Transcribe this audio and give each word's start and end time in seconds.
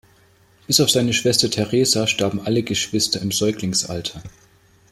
Bis 0.65 0.81
auf 0.81 0.89
seine 0.89 1.13
Schwester 1.13 1.51
Teresa 1.51 2.07
starben 2.07 2.41
alle 2.43 2.63
Geschwister 2.63 3.21
im 3.21 3.29
Säuglingsalter. 3.31 4.23